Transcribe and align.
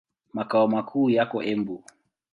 Makao 0.33 0.67
makuu 0.67 1.09
yako 1.09 1.43
Embu. 1.43 1.83